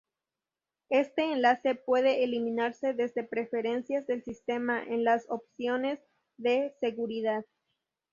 [0.89, 5.99] Este enlace puede eliminarse desde Preferencias del Sistema, en las opciones
[6.37, 7.45] de seguridad.